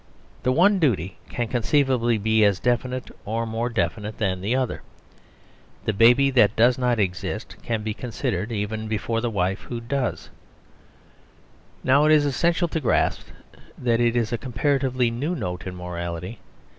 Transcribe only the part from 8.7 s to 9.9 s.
before the wife who